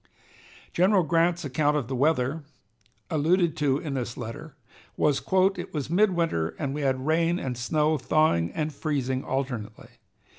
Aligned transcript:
General 0.73 1.03
Grant's 1.03 1.45
account 1.45 1.77
of 1.77 1.87
the 1.87 1.95
weather, 1.95 2.43
alluded 3.11 3.55
to 3.57 3.77
in 3.77 3.93
this 3.93 4.17
letter, 4.17 4.55
was: 4.97 5.21
"It 5.55 5.75
was 5.75 5.91
midwinter, 5.91 6.55
and 6.57 6.73
we 6.73 6.81
had 6.81 7.05
rain 7.05 7.37
and 7.37 7.55
snow, 7.55 7.99
thawing 7.99 8.51
and 8.53 8.73
freezing 8.73 9.23
alternately. 9.23 9.89